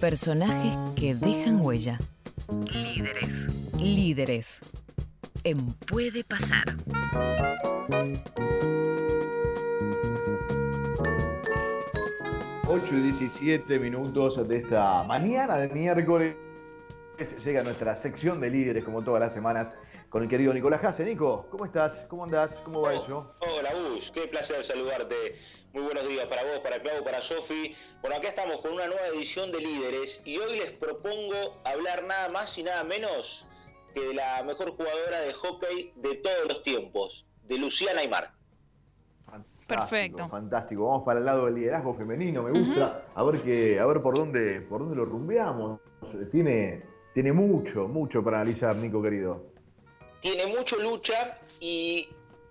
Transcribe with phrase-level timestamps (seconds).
[0.00, 1.98] Personajes que dejan huella.
[2.72, 3.72] Líderes.
[3.78, 4.60] Líderes.
[5.44, 6.64] En Puede Pasar.
[12.70, 16.36] Ocho y 17 minutos de esta mañana de miércoles.
[17.44, 19.72] Llega nuestra sección de líderes, como todas las semanas,
[20.08, 21.04] con el querido Nicolás Jase.
[21.04, 21.94] Nico, ¿cómo estás?
[22.08, 22.52] ¿Cómo andás?
[22.64, 23.30] ¿Cómo va Oh, eso?
[23.40, 24.04] Hola, Gus.
[24.14, 25.14] Qué placer saludarte.
[25.72, 27.74] Muy buenos días para vos, para Clau, para Sofi.
[28.00, 32.30] Bueno, acá estamos con una nueva edición de Líderes y hoy les propongo hablar nada
[32.30, 33.46] más y nada menos
[33.94, 38.30] que de la mejor jugadora de hockey de todos los tiempos, de Luciana Aymar.
[39.26, 40.28] Fantástico, Perfecto.
[40.28, 40.86] Fantástico.
[40.86, 43.04] Vamos para el lado del liderazgo femenino, me gusta.
[43.14, 45.80] A ver que, a ver por dónde, por dónde lo rumbeamos.
[46.30, 46.78] Tiene,
[47.12, 49.44] tiene mucho, mucho para analizar, Nico querido.
[50.22, 52.08] Tiene mucho lucha y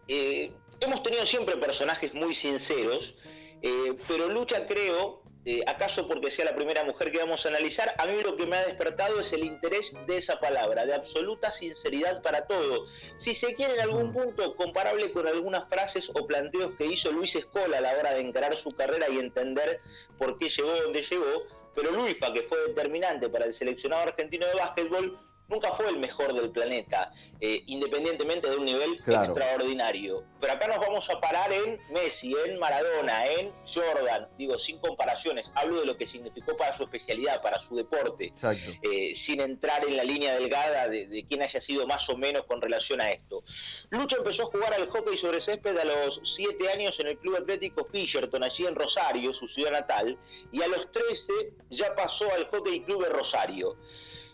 [0.07, 3.13] eh, hemos tenido siempre personajes muy sinceros,
[3.61, 7.93] eh, pero Lucha creo, eh, acaso porque sea la primera mujer que vamos a analizar,
[7.97, 11.53] a mí lo que me ha despertado es el interés de esa palabra, de absoluta
[11.57, 12.85] sinceridad para todo.
[13.23, 17.33] Si se quiere en algún punto comparable con algunas frases o planteos que hizo Luis
[17.33, 19.79] Escola a la hora de encarar su carrera y entender
[20.17, 21.43] por qué llegó donde llegó,
[21.75, 25.17] pero Luisfa, que fue determinante para el seleccionado argentino de básquetbol,
[25.49, 29.31] nunca fue el mejor del planeta, eh, independientemente de un nivel Claro.
[29.33, 30.23] extraordinario.
[30.41, 35.45] Pero acá nos vamos a parar en Messi, en Maradona, en Jordan, digo, sin comparaciones,
[35.55, 38.33] hablo de lo que significó para su especialidad, para su deporte,
[38.81, 42.43] eh, sin entrar en la línea delgada de, de quién haya sido más o menos
[42.45, 43.43] con relación a esto.
[43.89, 47.37] Lucho empezó a jugar al hockey sobre césped a los 7 años en el Club
[47.37, 50.17] Atlético Fisherton, allí en Rosario, su ciudad natal,
[50.51, 53.75] y a los 13 ya pasó al Hockey Club de Rosario.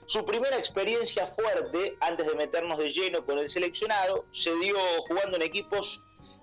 [0.07, 5.37] Su primera experiencia fuerte, antes de meternos de lleno con el seleccionado, se dio jugando
[5.37, 5.85] en equipos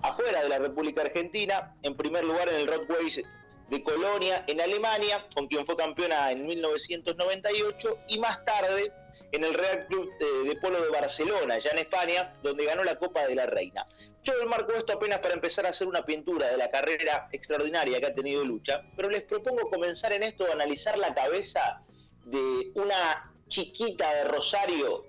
[0.03, 3.21] afuera de la República Argentina, en primer lugar en el Rockways
[3.69, 8.93] de Colonia, en Alemania, con quien fue campeona en 1998, y más tarde
[9.33, 13.27] en el Real Club de Polo de Barcelona, ya en España, donde ganó la Copa
[13.27, 13.87] de la Reina.
[14.25, 18.07] Yo marco esto apenas para empezar a hacer una pintura de la carrera extraordinaria que
[18.07, 21.81] ha tenido Lucha, pero les propongo comenzar en esto a analizar la cabeza
[22.25, 25.05] de una chiquita de Rosario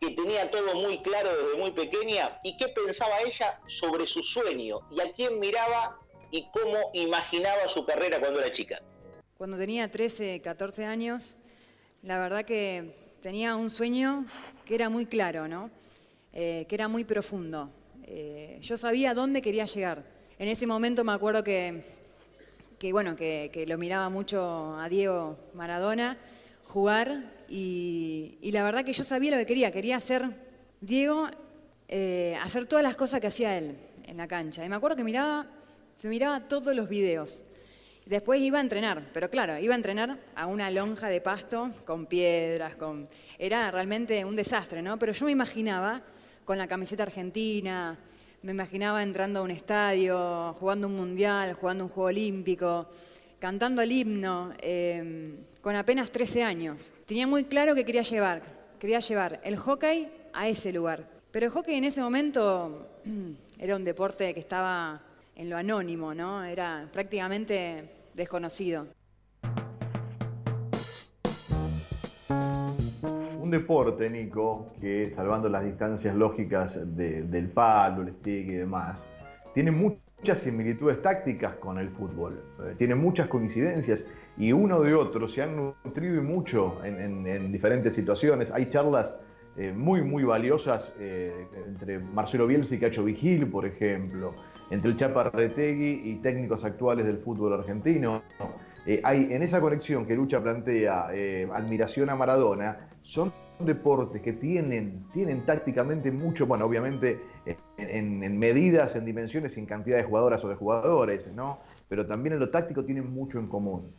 [0.00, 4.80] que tenía todo muy claro desde muy pequeña y qué pensaba ella sobre su sueño
[4.90, 5.96] y a quién miraba
[6.32, 8.82] y cómo imaginaba su carrera cuando era chica.
[9.38, 11.36] Cuando tenía 13, 14 años,
[12.02, 14.24] la verdad que tenía un sueño
[14.64, 15.70] que era muy claro, ¿no?
[16.32, 17.70] Eh, que era muy profundo.
[18.04, 20.02] Eh, yo sabía dónde quería llegar.
[20.38, 21.84] En ese momento me acuerdo que,
[22.80, 26.18] que, bueno, que, que lo miraba mucho a Diego Maradona
[26.64, 29.70] jugar y, y la verdad que yo sabía lo que quería.
[29.70, 30.24] Quería hacer
[30.80, 31.28] Diego,
[31.86, 34.64] eh, hacer todas las cosas que hacía él en la cancha.
[34.64, 35.46] Y me acuerdo que miraba,
[36.00, 37.44] se miraba todos los videos.
[38.06, 42.06] Después iba a entrenar, pero claro, iba a entrenar a una lonja de pasto con
[42.06, 43.06] piedras, con...
[43.38, 44.98] Era realmente un desastre, ¿no?
[44.98, 46.00] Pero yo me imaginaba
[46.46, 47.98] con la camiseta argentina,
[48.40, 52.88] me imaginaba entrando a un estadio, jugando un mundial, jugando un juego olímpico,
[53.46, 56.92] cantando el himno, eh, con apenas 13 años.
[57.06, 58.40] Tenía muy claro que quería llevar,
[58.78, 61.08] quería llevar el hockey a ese lugar.
[61.32, 63.00] Pero el hockey en ese momento
[63.58, 65.02] era un deporte que estaba
[65.34, 66.44] en lo anónimo, ¿no?
[66.44, 68.86] Era prácticamente desconocido.
[73.40, 79.02] Un deporte, Nico, que salvando las distancias lógicas de- del palo, el stick y demás,
[79.52, 79.72] tiene
[80.22, 82.44] muchas similitudes tácticas con el fútbol.
[82.60, 87.50] Eh, tiene muchas coincidencias y uno de otro se han nutrido mucho en, en- en
[87.50, 88.52] diferentes situaciones.
[88.52, 89.16] Hay charlas
[89.56, 94.32] eh, muy, muy valiosas eh, entre Marcelo Bielsa y Cacho Vigil, por ejemplo,
[94.70, 98.22] entre el Chapa Retegui y técnicos actuales del fútbol argentino.
[99.02, 101.08] Hay en esa conexión que Lucha plantea
[101.52, 107.20] admiración a Maradona, son deportes que tienen, tienen tácticamente mucho, bueno, obviamente
[107.78, 111.58] en, medidas, en dimensiones en cantidad de jugadoras o de jugadores, ¿no?
[111.88, 113.92] Pero también en lo táctico tienen mucho en común.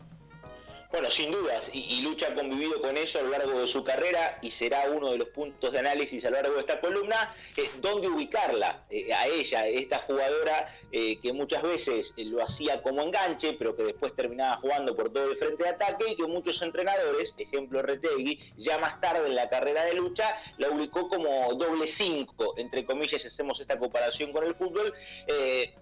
[1.03, 4.37] Bueno, sin dudas, y, Lucha ha convivido con eso a lo largo de su carrera
[4.41, 7.69] y será uno de los puntos de análisis a lo largo de esta columna, eh,
[7.81, 13.51] dónde ubicarla eh, a ella, esta jugadora eh, que muchas veces lo hacía como enganche,
[13.59, 17.33] pero que después terminaba jugando por todo el frente de ataque y que muchos entrenadores,
[17.37, 22.53] ejemplo Retegui, ya más tarde en la carrera de Lucha, la ubicó como doble cinco,
[22.55, 24.93] entre comillas, hacemos esta comparación con el fútbol.
[25.27, 25.73] eh,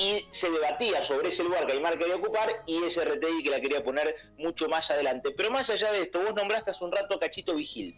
[0.00, 3.60] y se debatía sobre ese lugar que Aymar quería ocupar y ese RTI que la
[3.60, 5.30] quería poner mucho más adelante.
[5.36, 7.94] Pero más allá de esto, vos nombraste hace un rato a Cachito Vigil.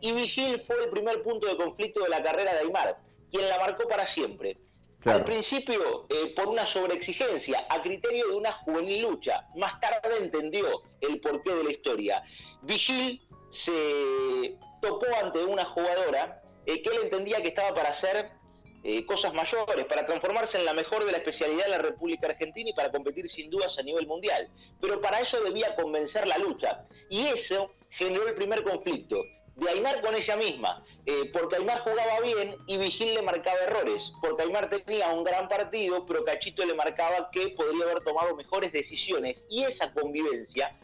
[0.00, 2.96] Y Vigil fue el primer punto de conflicto de la carrera de Aymar,
[3.30, 4.56] quien la marcó para siempre.
[5.04, 9.46] Al principio, eh, por una sobreexigencia, a criterio de una juvenil lucha.
[9.54, 10.64] Más tarde entendió
[11.02, 12.22] el porqué de la historia.
[12.62, 13.20] Vigil
[13.66, 18.30] se topó ante una jugadora eh, que él entendía que estaba para hacer
[18.84, 22.70] eh, cosas mayores, para transformarse en la mejor de la especialidad de la República Argentina
[22.70, 24.48] y para competir sin dudas a nivel mundial.
[24.80, 26.84] Pero para eso debía convencer la lucha.
[27.08, 29.16] Y eso generó el primer conflicto
[29.56, 34.02] de Aymar con ella misma, eh, porque Aymar jugaba bien y Vigil le marcaba errores,
[34.20, 38.72] porque Aymar tenía un gran partido, pero Cachito le marcaba que podría haber tomado mejores
[38.72, 39.36] decisiones.
[39.50, 40.74] Y esa convivencia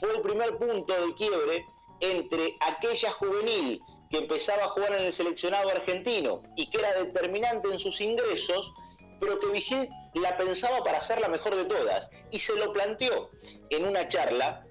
[0.00, 1.64] fue el primer punto de quiebre
[2.00, 3.80] entre aquella juvenil
[4.12, 8.72] que empezaba a jugar en el seleccionado argentino y que era determinante en sus ingresos,
[9.18, 12.08] pero que Vigil la pensaba para ser la mejor de todas.
[12.30, 13.30] Y se lo planteó
[13.70, 14.62] en una charla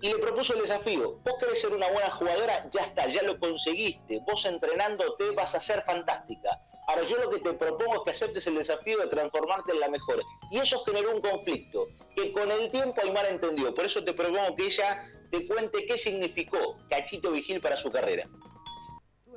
[0.00, 1.18] y le propuso el desafío.
[1.24, 4.20] Vos querés ser una buena jugadora, ya está, ya lo conseguiste.
[4.20, 6.58] Vos entrenándote vas a ser fantástica.
[6.86, 9.88] Ahora yo lo que te propongo es que aceptes el desafío de transformarte en la
[9.88, 10.22] mejor.
[10.50, 13.74] Y eso generó un conflicto que con el tiempo Aymar entendió.
[13.74, 18.26] Por eso te propongo que ella te cuente qué significó Cachito Vigil para su carrera.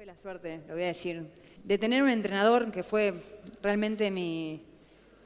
[0.06, 1.28] La suerte, lo voy a decir,
[1.64, 3.14] de tener un entrenador que fue
[3.62, 4.60] realmente mi,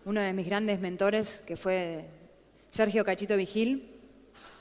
[0.03, 2.03] uno de mis grandes mentores, que fue
[2.71, 3.89] Sergio Cachito Vigil,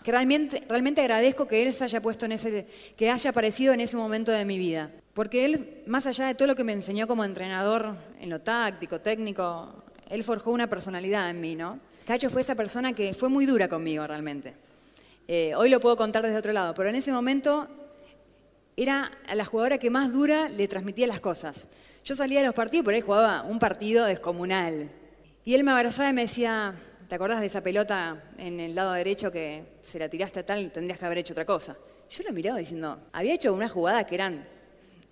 [0.04, 3.80] que realmente, realmente agradezco que él se haya puesto en ese, que haya aparecido en
[3.80, 4.92] ese momento de mi vida.
[5.14, 9.00] Porque él, más allá de todo lo que me enseñó como entrenador en lo táctico,
[9.00, 11.80] técnico, él forjó una personalidad en mí, ¿no?
[12.06, 14.54] Cacho fue esa persona que fue muy dura conmigo realmente.
[15.26, 17.68] Eh, hoy lo puedo contar desde otro lado, pero en ese momento
[18.76, 21.68] era a la jugadora que más dura le transmitía las cosas.
[22.04, 24.90] Yo salía de los partidos, por ahí jugaba un partido descomunal.
[25.44, 26.74] Y él me abrazaba y me decía,
[27.08, 30.72] ¿te acordás de esa pelota en el lado derecho que se la tiraste a tal,
[30.72, 31.76] tendrías que haber hecho otra cosa?
[32.10, 34.46] Yo lo miraba diciendo, había hecho una jugada que eran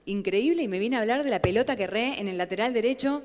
[0.07, 3.23] increíble y me vine a hablar de la pelota que erré en el lateral derecho.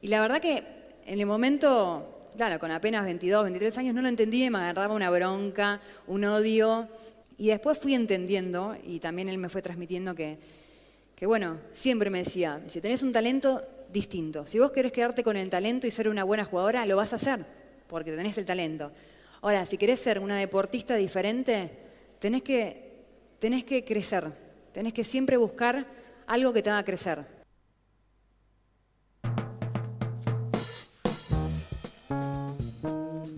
[0.00, 0.62] Y la verdad que
[1.06, 4.94] en el momento, claro, con apenas 22, 23 años no lo entendí y me agarraba
[4.94, 6.88] una bronca, un odio.
[7.38, 10.38] Y después fui entendiendo y también él me fue transmitiendo que,
[11.14, 13.62] que bueno, siempre me decía, si tenés un talento
[13.92, 17.12] distinto, si vos querés quedarte con el talento y ser una buena jugadora, lo vas
[17.12, 17.46] a hacer,
[17.86, 18.90] porque tenés el talento.
[19.40, 21.70] Ahora, si querés ser una deportista diferente,
[22.18, 23.04] tenés que,
[23.38, 24.32] tenés que crecer,
[24.72, 25.86] tenés que siempre buscar
[26.26, 27.24] algo que te haga crecer.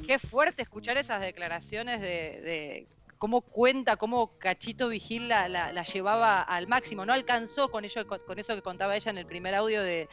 [0.07, 2.89] Qué fuerte escuchar esas declaraciones de,
[3.21, 7.05] cómo cuenta, cómo Cachito Vigil la, llevaba al máximo.
[7.05, 10.09] No alcanzó con, ello, con eso que contaba ella en el primer audio de,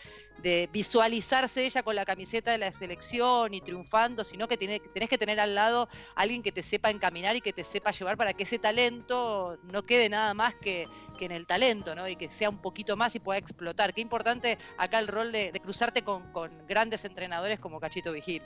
[0.73, 5.17] visualizarse ella con la camiseta de la selección y triunfando, sino que tiene, tenés que
[5.17, 8.43] tener al lado alguien que te sepa encaminar y que te sepa llevar para que
[8.43, 10.89] ese talento no quede nada más que,
[11.21, 12.09] en el talento, ¿no?
[12.09, 13.93] Y que sea un poquito más y pueda explotar.
[13.93, 16.29] Qué importante acá el rol de, cruzarte con
[16.67, 18.43] grandes entrenadores como Cachito Vigil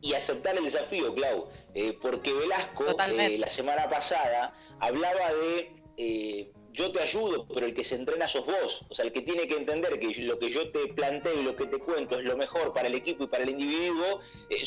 [0.00, 6.52] y aceptar el desafío, Clau, eh, porque Velasco eh, la semana pasada hablaba de eh,
[6.72, 9.48] yo te ayudo, pero el que se entrena sos vos, o sea, el que tiene
[9.48, 12.36] que entender que lo que yo te planteo y lo que te cuento es lo
[12.36, 14.20] mejor para el equipo y para el individuo,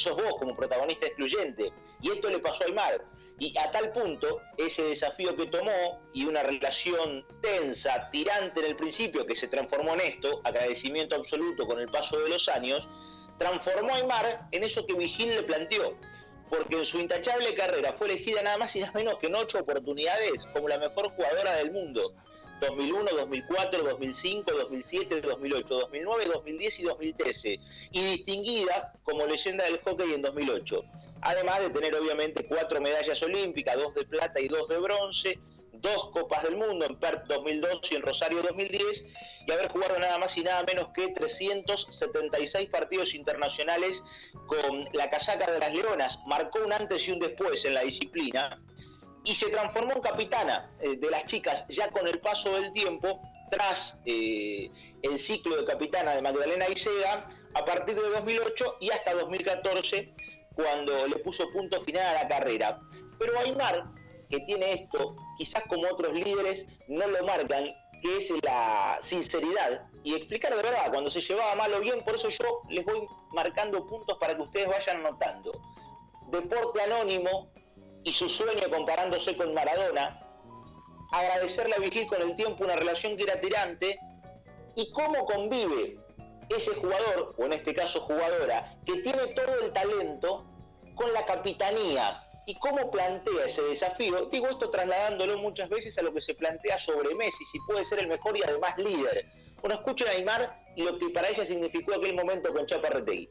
[0.04, 1.72] sos vos como protagonista excluyente.
[2.02, 3.02] Y esto le pasó a Aymar.
[3.40, 8.76] Y a tal punto, ese desafío que tomó y una relación tensa, tirante en el
[8.76, 12.88] principio, que se transformó en esto, agradecimiento absoluto con el paso de los años,
[13.42, 15.98] transformó a Aymar en eso que Vigil le planteó,
[16.48, 19.58] porque en su intachable carrera fue elegida nada más y nada menos que en ocho
[19.60, 22.14] oportunidades como la mejor jugadora del mundo.
[22.62, 27.60] 2001, 2004, 2005, 2007, 2008, 2009, 2010 y 2013,
[27.94, 30.80] y distinguida como leyenda del hockey en 2008.
[31.22, 35.40] Además de tener obviamente cuatro medallas olímpicas, dos de plata y dos de bronce,
[35.74, 38.84] dos Copas del Mundo en Perth 2002 y en Rosario 2010
[39.48, 43.92] y haber jugado nada más y nada menos que 376 partidos internacionales
[44.48, 46.18] con la casaca de las Leonas.
[46.28, 48.60] Marcó un antes y un después en la disciplina
[49.24, 53.22] y se transformó en capitana eh, de las chicas ya con el paso del tiempo
[53.52, 54.70] tras eh,
[55.04, 60.14] el ciclo de capitana de Magdalena Isega a partir de 2008 y hasta 2014
[60.54, 62.80] cuando le puso punto final a la carrera.
[63.20, 63.84] Pero Aymar
[64.32, 67.66] que tiene esto, quizás como otros líderes no lo marcan,
[68.02, 72.16] que es la sinceridad y explicar de verdad cuando se llevaba mal o bien, por
[72.16, 75.52] eso yo les voy marcando puntos para que ustedes vayan anotando.
[76.32, 77.52] Deporte anónimo
[78.04, 80.20] y su sueño comparándose con Maradona,
[81.12, 83.96] agradecerle a Vigil con el tiempo una relación que era tirante
[84.76, 85.98] y cómo convive
[86.50, 90.46] ese jugador, o en este caso jugadora, que tiene todo el talento
[90.96, 94.28] con la capitanía, y cómo plantea ese desafío.
[94.32, 98.00] Digo esto trasladándolo muchas veces a lo que se plantea sobre Messi, si puede ser
[98.00, 99.26] el mejor y además líder.
[99.62, 103.30] Bueno, escuchen a Aymar y lo que para ella significó aquel momento con Chapa Retegui.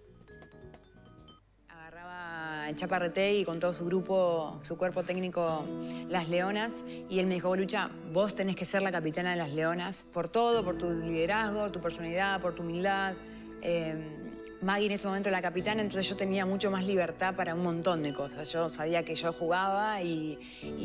[1.68, 5.64] Agarraba el Chapa Retegui con todo su grupo, su cuerpo técnico,
[6.08, 9.50] las Leonas, y él me dijo, Lucha, vos tenés que ser la capitana de las
[9.50, 13.14] Leonas, por todo, por tu liderazgo, tu personalidad, por tu humildad.
[13.62, 14.19] Eh,
[14.62, 17.62] Maggie en ese momento era la capitana, entonces yo tenía mucho más libertad para un
[17.62, 18.52] montón de cosas.
[18.52, 20.38] Yo sabía que yo jugaba y,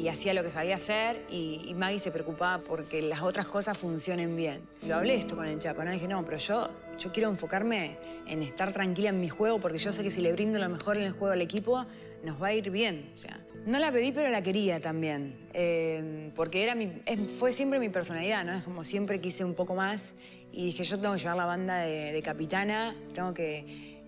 [0.10, 4.62] hacía lo que sabía hacer y, Maggie se preocupaba porque las otras cosas funcionen bien.
[4.88, 5.91] Lo hablé esto con el Chapa, ¿no?
[5.91, 6.70] Dije, no, pero yo,
[7.13, 10.58] quiero enfocarme en estar tranquila en mi juego porque yo sé que si le brindo
[10.58, 11.86] lo mejor en el juego al equipo,
[12.24, 13.12] nos va a ir bien.
[13.65, 15.36] No la pedí, pero la quería también.
[15.53, 17.01] Eh, porque era mi,
[17.39, 18.53] fue siempre mi personalidad, ¿no?
[18.53, 20.13] Es como siempre quise un poco más
[20.56, 24.00] y dije, yo tengo que llevar la banda de, capitana, tengo que,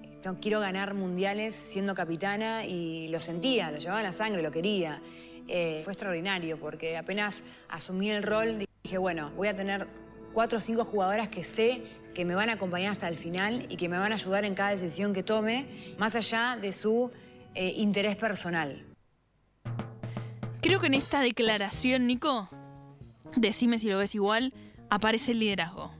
[0.41, 5.01] quiero ganar mundiales siendo capitana y lo sentía, lo llevaba en la sangre, lo quería.
[5.49, 9.89] Eh, fue extraordinario porque apenas asumí el rol, dije, bueno, voy a tener
[10.33, 11.81] cuatro o cinco jugadoras que sé
[12.15, 14.55] que me van a acompañar hasta el final y que me van a ayudar en
[14.55, 15.65] cada decisión que tome,
[15.97, 17.11] más allá de su
[17.55, 18.85] eh, interés personal.
[20.61, 22.49] Creo que en esta declaración, Nico,
[23.35, 24.53] decime si lo ves igual,
[24.89, 25.96] aparece el liderazgo.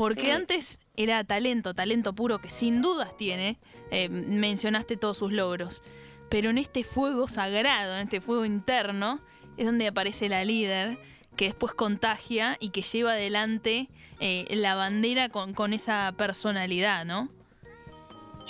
[0.00, 3.58] Porque antes era talento, talento puro que sin dudas tiene.
[3.90, 5.82] Eh, mencionaste todos sus logros.
[6.30, 9.20] Pero en este fuego sagrado, en este fuego interno,
[9.58, 10.96] es donde aparece la líder
[11.36, 13.90] que después contagia y que lleva adelante
[14.20, 17.28] eh, la bandera con, con, esa personalidad, ¿no?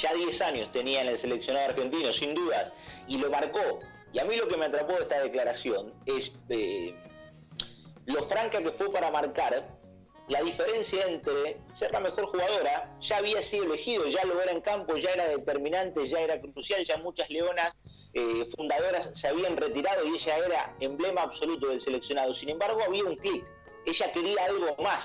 [0.00, 2.72] Ya 10 años tenía en el seleccionado argentino, sin dudas,
[3.08, 3.80] y lo marcó.
[4.12, 6.94] Y a mí lo que me atrapó de esta declaración es eh,
[8.06, 9.79] lo franca que fue para marcar
[10.30, 14.60] la diferencia entre ser la mejor jugadora, ya había sido elegido, ya lo era en
[14.60, 17.74] campo, ya era determinante, ya era crucial, ya muchas leonas
[18.14, 22.34] eh, fundadoras se habían retirado y ella era emblema absoluto del seleccionado.
[22.36, 23.44] Sin embargo, había un clic.
[23.86, 25.04] Ella quería algo más.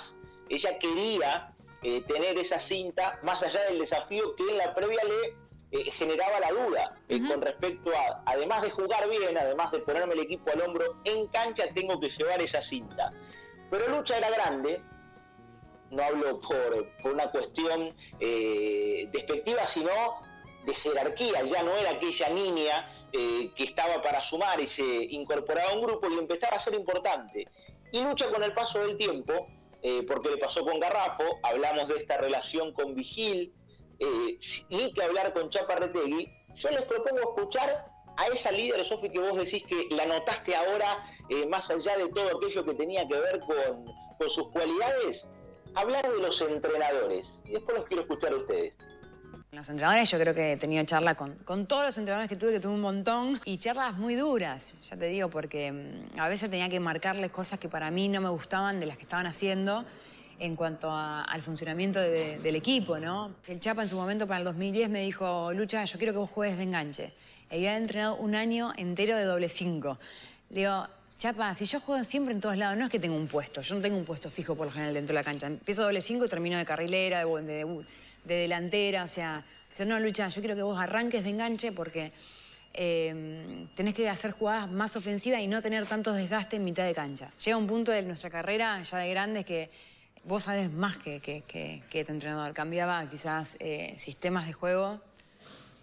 [0.49, 1.51] Ella quería
[1.81, 5.35] eh, tener esa cinta más allá del desafío que en la previa le
[5.71, 10.19] eh, generaba la duda con respecto a, además de jugar bien, además de ponerme el
[10.19, 13.11] equipo al hombro, en cancha tengo que llevar esa cinta.
[13.71, 14.81] Pero Lucha era grande,
[15.95, 19.91] no hablo por, una cuestión eh, despectiva, sino
[20.65, 25.71] de jerarquía, ya no era aquella niña eh, que estaba para sumar y se incorporaba
[25.71, 27.47] a un grupo y empezaba a ser importante.
[27.91, 29.47] Y lucha con el paso del tiempo,
[29.81, 33.53] eh, porque le pasó con Garrafo, hablamos de esta relación con Vigil,
[34.69, 36.27] ni que hablar con Chaparretegui,
[36.61, 37.85] yo les propongo escuchar
[38.17, 41.05] a esa líder, Sofi, que vos decís que la notaste ahora,
[41.47, 43.85] más allá de todo aquello que tenía que ver con,
[44.17, 45.21] con sus cualidades,
[45.75, 47.25] hablar de los entrenadores.
[47.45, 48.73] Y después los quiero escuchar a ustedes.
[49.51, 52.51] Los entrenadores, yo creo que he tenido charla con, con todos los entrenadores que tuve,
[52.51, 56.49] que tuve un montón, y charlas muy duras, ya te digo, porque mm, a veces
[56.49, 59.85] tenía que marcarles cosas que para mí no me gustaban de las que estaban haciendo
[60.39, 63.35] en cuanto al funcionamiento del equipo, ¿no?
[63.47, 66.29] El Chapa en su momento para el 2010 me dijo, Lucha, yo quiero que vos
[66.29, 67.13] juegues de enganche.
[67.49, 69.97] Y había entrenado un año entero de doble cinco.
[70.49, 73.27] Le digo, Chapa, si yo juego siempre en todos lados, no es que tengo un
[73.27, 75.47] puesto, yo no tengo un puesto fijo por lo general dentro de la cancha.
[75.47, 77.85] Empiezo doble cinco y termino de carrilera, de,
[78.25, 79.45] delantera, o sea,
[79.85, 82.11] no, Lucha, yo quiero que vos arranques de enganche porque
[82.73, 86.93] em, tenés que hacer jugadas más ofensivas y no tener tantos desgastes en mitad de
[86.93, 87.31] cancha.
[87.43, 89.69] Llega un punto de nuestra carrera ya de grandes que
[90.25, 92.53] vos sabés más que, que, tu entrenador.
[92.53, 94.99] Cambiaba quizás eh, sistemas de juego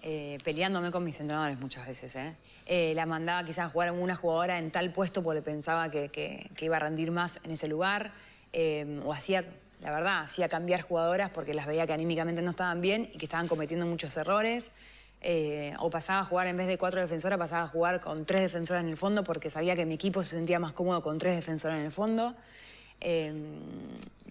[0.02, 2.34] eh, peleándome con mis entrenadores muchas veces, ¿eh?
[2.74, 6.50] Eh, la mandaba quizás a jugar a una jugadora en tal puesto porque pensaba que,
[6.58, 8.14] iba a rendir más en ese lugar.
[8.54, 9.44] Eh, o hacía,
[9.82, 13.26] la verdad, hacía cambiar jugadoras porque las veía que anímicamente no estaban bien y que
[13.26, 14.72] estaban cometiendo muchos errores.
[15.20, 18.40] Eh, o pasaba a jugar en vez de cuatro defensoras, pasaba a jugar con tres
[18.40, 21.36] defensoras en el fondo porque sabía que mi equipo se sentía más cómodo con tres
[21.36, 22.34] defensoras en el fondo.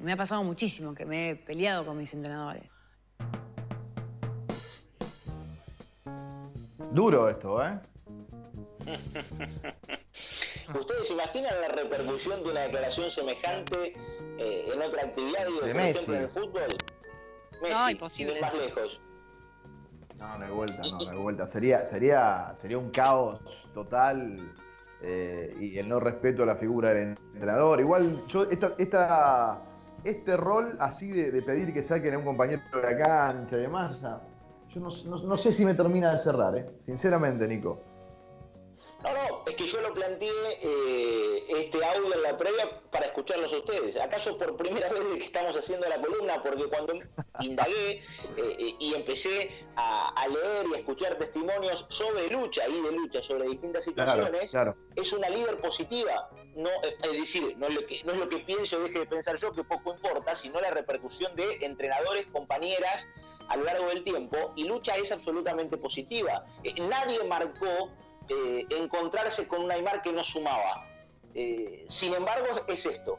[0.02, 2.76] me ha pasado muchísimo que me he peleado con mis entrenadores.
[6.92, 7.91] Duro esto, ¿eh?
[10.80, 13.94] ¿Ustedes se imaginan la repercusión de una declaración semejante
[14.38, 16.78] eh, en otra actividad, digo, de por ejemplo en el fútbol?
[17.70, 18.42] no, imposible.
[18.42, 19.00] Más lejos.
[20.18, 21.48] No, no hay vuelta, no, no hay vuelta.
[21.48, 23.40] Sería, sería, sería un caos
[23.74, 24.38] total
[25.02, 27.80] eh, y el no respeto a la figura del entrenador.
[27.80, 29.62] Igual, yo, esta, esta,
[30.04, 34.00] este rol así de, pedir que saquen a un compañero de la cancha y demás,
[34.70, 34.90] yo no,
[35.24, 36.70] no, sé si me termina de cerrar, ¿eh?
[36.86, 37.82] sinceramente, Nico.
[40.02, 40.32] Planteé
[40.64, 43.96] eh, este audio en la previa para escucharlos a ustedes.
[44.02, 46.42] ¿Acaso por primera vez que estamos haciendo la columna?
[46.42, 46.94] Porque cuando
[47.40, 48.02] indagué eh,
[48.38, 53.48] eh, y empecé a, leer y a escuchar testimonios sobre lucha y de lucha, sobre
[53.50, 54.50] distintas situaciones,
[54.96, 56.30] es una líder positiva.
[56.56, 59.06] No, es decir, no es, lo que, no es lo que pienso o deje de
[59.06, 63.06] pensar yo, que poco importa, sino la repercusión de entrenadores, compañeras,
[63.50, 66.46] a lo largo del tiempo y lucha es absolutamente positiva.
[66.78, 67.90] nadie marcó
[68.30, 70.88] eh, encontrarse con un Aymar que no sumaba.
[71.34, 73.18] Eh, sin embargo, es esto,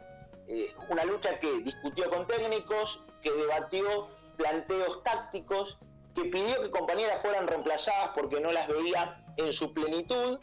[0.48, 5.78] eh, una lucha que discutió con técnicos, que debatió planteos tácticos,
[6.14, 10.38] que pidió que compañeras fueran reemplazadas porque no las veía en su plenitud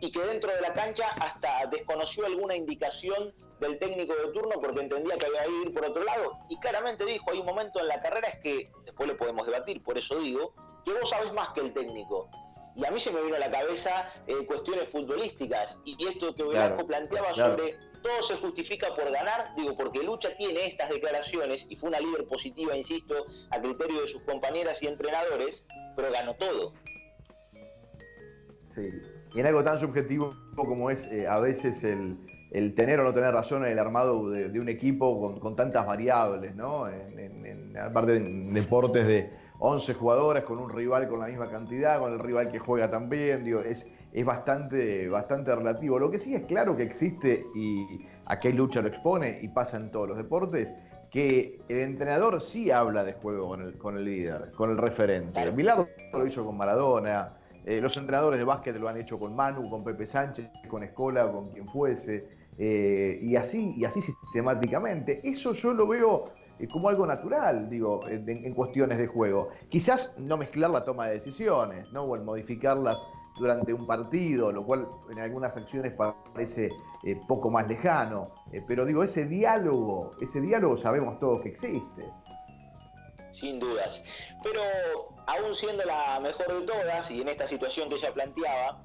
[0.00, 4.82] y que dentro de la cancha hasta desconoció alguna indicación del técnico de turno porque
[4.82, 6.38] entendía que había que ir por otro lado.
[6.48, 9.82] Y claramente dijo, hay un momento en la carrera es que, después lo podemos debatir,
[9.82, 12.30] por eso digo, que vos sabés más que el técnico
[12.76, 16.44] y a mí se me vino a la cabeza eh, cuestiones futbolísticas y esto que
[16.44, 21.76] Velasco planteaba sobre todo se justifica por ganar, digo, porque Lucha tiene estas declaraciones y
[21.76, 23.14] fue una líder positiva, insisto,
[23.50, 25.56] a criterio de sus compañeras y entrenadores,
[25.96, 26.74] pero ganó todo.
[28.74, 28.90] Sí,
[29.34, 33.32] y en algo tan subjetivo como es eh, a veces el, tener o no tener
[33.32, 36.88] razón en el armado de, un equipo con, tantas variables, ¿no?
[36.88, 42.12] En, aparte en deportes de 11 jugadores con un rival con la misma cantidad, con
[42.12, 45.98] el rival que juega también, digo, es, es bastante, bastante relativo.
[45.98, 49.90] Lo que sí es claro que existe, y aquí lucha lo expone y pasa en
[49.90, 50.72] todos los deportes,
[51.10, 55.50] que el entrenador sí habla de juego con el, con el líder, con el referente.
[55.52, 57.32] Milagro lo hizo con Maradona,
[57.64, 61.30] eh, los entrenadores de básquet lo han hecho con Manu, con Pepe Sánchez, con Escola,
[61.30, 65.20] con quien fuese, eh, y así, y así sistemáticamente.
[65.24, 66.30] Eso yo lo veo
[66.70, 69.50] como algo natural, digo, en, cuestiones de juego.
[69.68, 72.04] Quizás no mezclar la toma de decisiones, ¿no?
[72.04, 73.00] O el modificarlas
[73.38, 76.70] durante un partido, lo cual en algunas acciones parece
[77.04, 78.30] eh, poco más lejano.
[78.52, 82.04] Eh, pero digo, ese diálogo, ese diálogo sabemos todos que existe.
[83.38, 83.90] Sin dudas.
[84.42, 84.60] Pero
[85.26, 88.82] aún siendo la mejor de todas, y en esta situación que ella planteaba,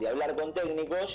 [0.00, 1.06] de hablar con técnicos,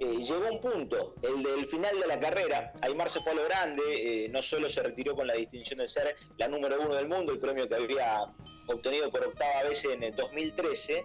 [0.00, 3.44] eh, llegó un punto, el del final de la carrera, Aymar se fue a lo
[3.44, 7.06] grande, eh, no solo se retiró con la distinción de ser la número uno del
[7.06, 8.22] mundo, el premio que había
[8.66, 11.04] obtenido por octava vez en el 2013,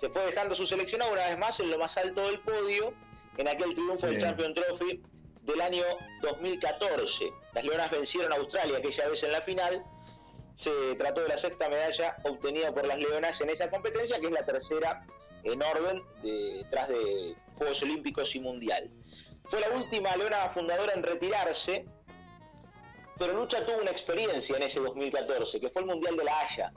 [0.00, 2.94] se fue dejando su selección una vez más en lo más alto del podio,
[3.36, 5.02] en aquel triunfo del Champion Trophy
[5.42, 5.82] del año
[6.22, 7.32] 2014.
[7.52, 9.82] Las Leonas vencieron a Australia aquella vez en la final,
[10.62, 14.32] se trató de la sexta medalla obtenida por las Leonas en esa competencia, que es
[14.32, 15.04] la tercera
[15.42, 18.90] en orden detrás de Juegos Olímpicos y Mundial.
[19.50, 21.84] Fue la última leona fundadora en retirarse,
[23.18, 26.72] pero Lucha tuvo una experiencia en ese 2014, que fue el Mundial de la Haya,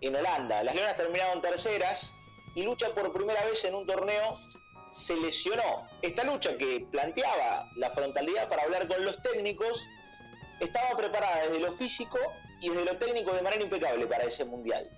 [0.00, 0.62] en Holanda.
[0.62, 2.00] Las leonas terminaron terceras
[2.54, 4.38] y Lucha por primera vez en un torneo
[5.06, 5.86] se lesionó.
[6.02, 9.78] Esta lucha que planteaba la frontalidad para hablar con los técnicos
[10.60, 12.18] estaba preparada desde lo físico
[12.60, 14.88] y desde lo técnico de manera impecable para ese mundial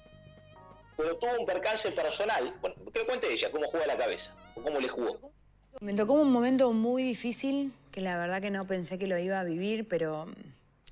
[0.97, 2.55] pero tuvo un percance personal.
[2.61, 5.33] Bueno, que cuente ella, cómo juega la cabeza, cómo le jugó.
[5.81, 9.39] Me tocó un momento muy difícil, que la verdad que no pensé que lo iba
[9.41, 10.27] a vivir, pero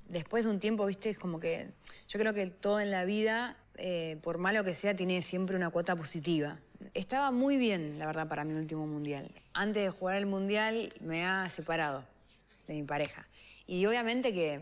[0.09, 1.68] después de un tiempo, viste, es como que
[2.09, 5.70] yo creo que todo en la vida, eh, por malo que sea, tiene siempre una
[5.70, 6.59] cuota positiva.
[6.92, 9.31] Estaba muy bien, la verdad, para mi último mundial.
[9.55, 12.05] Antes de jugar el mundial me ha separado
[12.66, 13.27] de mi pareja.
[13.66, 14.61] Y obviamente que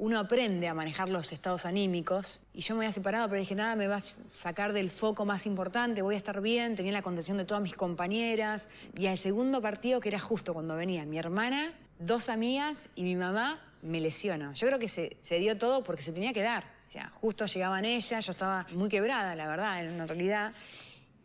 [0.00, 2.40] uno aprende a manejar los estados anímicos.
[2.54, 5.44] Y yo me había separado, pero dije, nada, me va a sacar del foco más
[5.44, 8.66] importante, voy a estar bien, tenía la contención de todas mis compañeras.
[8.96, 13.14] Y al segundo partido, que era justo cuando venía mi hermana, dos amigas y mi
[13.14, 14.54] mamá, me lesionó.
[14.54, 16.64] Yo creo que se, dio todo porque se tenía que dar.
[16.86, 20.54] O sea, justo llegaban ellas, yo estaba muy quebrada, la verdad, en una realidad.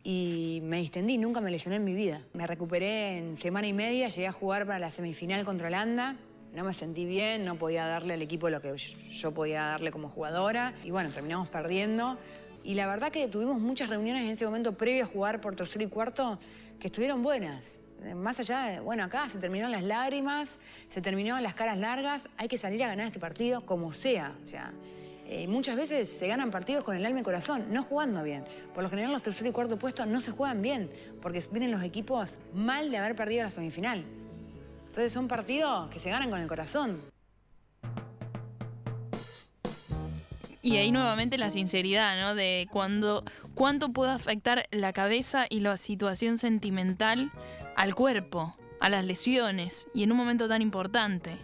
[0.04, 2.20] Y me distendí, nunca me lesioné en mi vida.
[2.34, 6.16] Me recuperé en semana y media, llegué a jugar para la semifinal contra Holanda
[6.56, 10.08] no me sentí bien, no podía darle al equipo lo que yo podía darle como
[10.08, 10.72] jugadora.
[10.84, 12.16] Y bueno, terminamos perdiendo.
[12.64, 15.84] Y la verdad que tuvimos muchas reuniones en ese momento previo a jugar por tercero
[15.84, 16.38] y cuarto
[16.80, 17.82] que estuvieron buenas.
[18.14, 22.48] Más allá de, bueno, acá se terminaron las lágrimas, se terminaron las caras largas, hay
[22.48, 24.34] que salir a ganar este partido como sea.
[24.42, 24.72] O sea,
[25.26, 28.46] eh, muchas veces se ganan partidos con el alma y corazón, no jugando bien.
[28.72, 30.88] Por lo general los tercer y cuarto puestos no se juegan bien,
[31.20, 34.06] porque vienen los equipos mal de haber perdido la semifinal.
[34.96, 37.02] Entonces son partidos que se ganan con el corazón.
[40.62, 42.34] Y ahí nuevamente la sinceridad, ¿no?
[42.34, 43.22] De cuando,
[43.54, 47.30] cuánto puede afectar la cabeza y la situación sentimental
[47.76, 51.36] al cuerpo, a las lesiones y en un momento tan importante.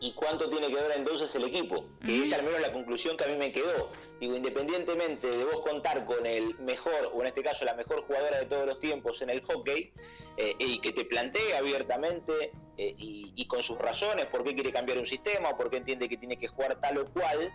[0.00, 1.86] ¿Y cuánto tiene que ver entonces el equipo?
[2.04, 3.90] Que es al menos la conclusión que a mí me quedó.
[4.20, 8.40] Digo, independientemente de vos contar con el mejor, o en este caso la mejor jugadora
[8.40, 9.94] de todos los tiempos en el hockey,
[10.36, 14.98] eh, y que te plantee abiertamente eh, y, con sus razones por qué quiere cambiar
[14.98, 17.52] un sistema o por qué entiende que tiene que jugar tal o cual,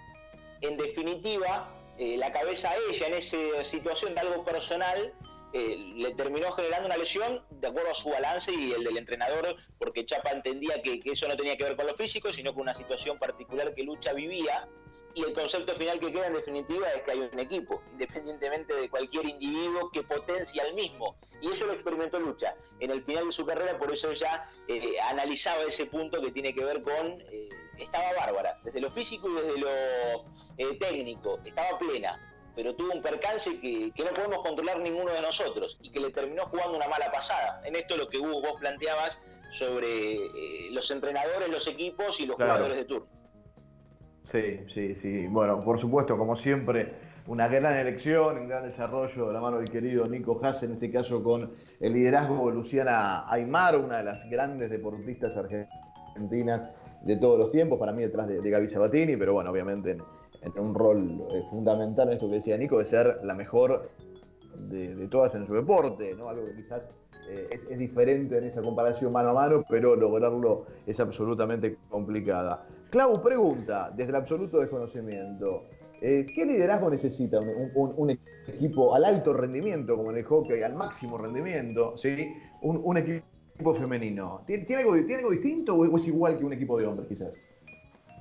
[0.62, 5.14] en definitiva, eh, la cabeza a ella en esa situación de algo personal
[5.52, 10.06] le terminó generando una lesión de acuerdo a su balance y el del entrenador, porque
[10.06, 12.78] Chapa entendía que, que, eso no tenía que ver con lo físico, sino con una
[12.78, 14.68] situación particular que Lucha vivía
[15.20, 18.90] y el concepto final que queda en definitiva es que hay un equipo, independientemente de
[18.90, 21.18] cualquier individuo que potencia al mismo.
[21.42, 24.98] Y eso lo experimentó Lucha en el final de su carrera, por eso ella eh,
[25.10, 29.34] analizaba ese punto que tiene que ver con, eh, estaba bárbara, desde lo físico y
[29.34, 29.70] desde lo
[30.58, 32.18] eh, técnico, estaba plena,
[32.56, 36.46] pero tuvo un percance que, no podemos controlar ninguno de nosotros y que le terminó
[36.46, 37.62] jugando una mala pasada.
[37.66, 39.12] En esto lo que Hugo vos planteabas
[39.58, 40.18] sobre
[40.72, 43.19] los entrenadores, los equipos y los jugadores de turno.
[44.24, 45.28] Sí, sí, sí.
[45.28, 46.88] Bueno, por supuesto, como siempre,
[47.28, 50.92] una gran elección, un gran desarrollo de la mano del querido Nico Haas, en este
[50.92, 56.72] caso con el liderazgo de Luciana Aymar, una de las grandes deportistas argentinas
[57.04, 59.98] de todos los tiempos, para mí detrás de, Gaby Sabatini, pero bueno, obviamente
[60.42, 63.90] en, un rol eh, fundamental en esto que decía Nico, de ser la mejor
[64.56, 66.30] de, todas en su deporte, ¿no?
[66.30, 66.90] Algo que quizás
[67.30, 72.68] eh, es, es, diferente en esa comparación mano a mano, pero lograrlo es absolutamente complicada.
[72.90, 75.66] Clau pregunta, desde el absoluto desconocimiento,
[76.02, 77.40] eh, ¿qué liderazgo necesita
[77.76, 82.34] un, equipo al alto rendimiento, como en el hockey, al máximo rendimiento, ¿sí?
[82.62, 84.42] un, equipo femenino?
[84.48, 87.38] ¿Tiene, algo, distinto o es igual que un equipo de hombres quizás?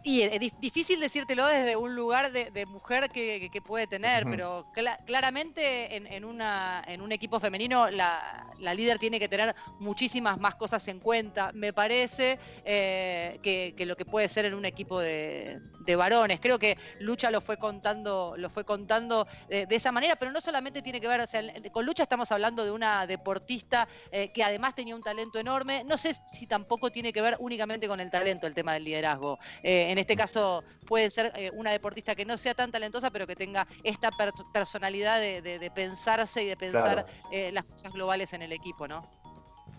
[0.02, 4.66] Y es difícil decírtelo desde un lugar de, mujer que, puede tener, pero
[5.06, 10.86] claramente en, una, en un equipo femenino la, líder tiene que tener muchísimas más cosas
[10.88, 15.60] en cuenta, me parece, eh, que, lo que puede ser en un equipo de,
[15.96, 16.38] varones.
[16.38, 20.82] Creo que Lucha lo fue contando, lo fue contando de, esa manera, pero no solamente
[20.82, 24.74] tiene que ver, o sea, con Lucha estamos hablando de una deportista eh, que además
[24.74, 25.84] tenía un talento enorme.
[25.84, 29.38] No sé si tampoco tiene que ver únicamente con el talento el tema del liderazgo.
[29.62, 33.26] Eh, en este caso puede ser eh, una deportista que no sea tan talentosa, pero
[33.26, 34.10] que tenga esta
[34.52, 39.06] personalidad de, pensarse y de pensar eh, las cosas globales en el equipo, ¿no?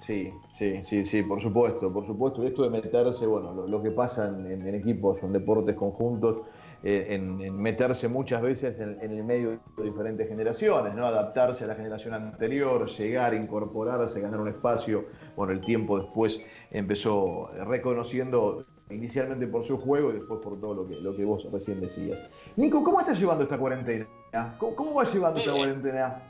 [0.06, 2.44] Sí, sí, sí, sí, por supuesto, por supuesto.
[2.44, 6.44] Esto de meterse, bueno, lo, que pasa en, equipos, son deportes conjuntos,
[6.82, 11.06] eh, en, meterse muchas veces en, el medio de diferentes generaciones, ¿no?
[11.06, 15.06] Adaptarse a la generación anterior, llegar, incorporarse, ganar un espacio.
[15.36, 20.88] Bueno, el tiempo después empezó reconociendo inicialmente por su juego y después por todo lo
[20.88, 22.22] que, lo que vos recién decías.
[22.56, 24.08] Nico, ¿cómo estás llevando esta cuarentena?
[24.58, 26.22] ¿Cómo, cómo vas llevando esta cuarentena?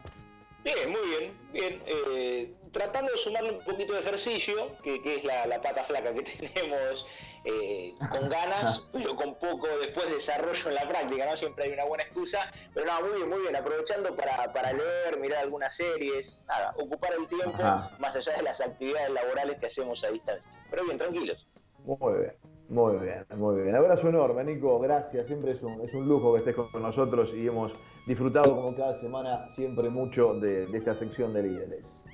[0.63, 1.84] Bien, muy bien, bien.
[1.86, 6.22] Eh, tratando de sumarle un poquito de ejercicio, que, es la, pata flaca que
[6.54, 7.06] tenemos
[7.45, 11.38] eh, con ganas, pero con poco después desarrollo en la práctica, ¿no?
[11.38, 15.17] Siempre hay una buena excusa, pero no, muy bien, muy bien, aprovechando para, para leer,
[15.19, 20.04] mirar algunas series, nada, ocupar el tiempo más allá de las actividades laborales que hacemos
[20.04, 20.52] a distancia.
[20.69, 21.48] Pero bien, tranquilos.
[21.86, 22.34] Muy bien,
[22.69, 23.75] muy bien, muy bien.
[23.75, 24.79] Abrazo enorme, Nico.
[24.79, 25.25] Gracias.
[25.25, 27.73] Siempre es un, es un lujo que estés con nosotros y hemos
[28.05, 32.05] disfrutado como cada semana siempre mucho de, esta sección de líderes.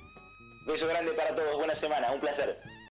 [0.66, 1.56] Beso grande para todos.
[1.56, 2.10] Buena semana.
[2.10, 2.58] Un placer.